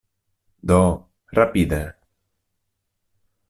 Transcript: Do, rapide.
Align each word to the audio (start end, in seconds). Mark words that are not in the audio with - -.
Do, 0.71 0.79
rapide. 1.37 1.83